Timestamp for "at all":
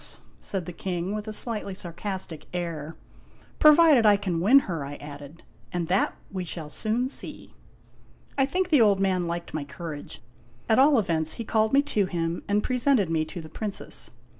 10.67-10.97